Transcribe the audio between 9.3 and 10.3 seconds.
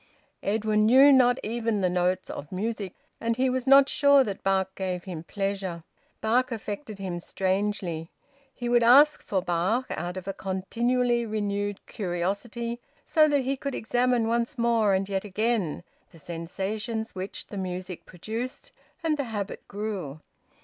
Bach out of